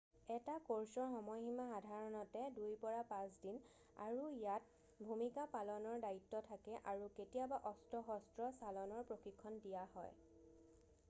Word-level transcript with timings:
এটা 0.35 0.53
ক'ৰ্ছৰ 0.67 1.09
সময়সীমা 1.09 1.65
সাধাৰণতে 1.71 2.45
2-5 2.55 3.35
দিন 3.43 3.59
আৰু 4.05 4.23
ইয়াত 4.39 5.05
ভূমিকা 5.11 5.45
পালনৰ 5.57 6.01
দায়িত্ব 6.07 6.41
থাকে 6.49 6.81
আৰু 6.95 7.13
কেতিয়াবা 7.21 7.63
অস্ত্ৰ-শস্ত্ৰ 7.73 8.51
চালনৰ 8.65 9.07
প্ৰশিক্ষণ 9.13 9.63
দিয়া 9.69 9.87
হয় 9.95 10.21